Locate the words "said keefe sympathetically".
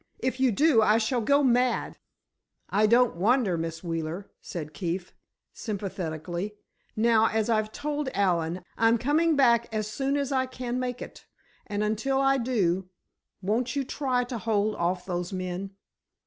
4.41-6.55